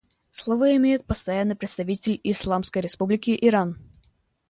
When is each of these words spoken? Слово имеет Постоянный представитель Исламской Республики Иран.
Слово 0.31 0.75
имеет 0.77 1.05
Постоянный 1.05 1.53
представитель 1.55 2.19
Исламской 2.23 2.81
Республики 2.81 3.37
Иран. 3.39 3.77